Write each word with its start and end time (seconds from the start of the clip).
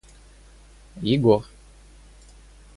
Егор 1.09 1.45